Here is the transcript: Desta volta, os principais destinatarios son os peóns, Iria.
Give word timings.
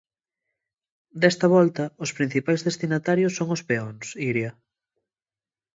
Desta 1.21 1.47
volta, 1.55 1.83
os 2.03 2.11
principais 2.17 2.61
destinatarios 2.67 3.35
son 3.37 3.47
os 3.55 3.61
peóns, 3.69 4.05
Iria. 4.29 4.51